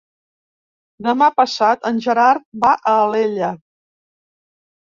Demà 1.07 1.27
passat 1.41 1.85
en 1.91 1.99
Gerard 2.07 2.47
va 2.65 2.73
a 2.93 2.95
Alella. 3.05 3.51